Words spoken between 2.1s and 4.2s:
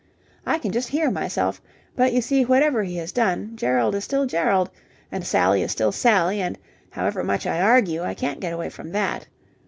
you see, whatever he has done, Gerald is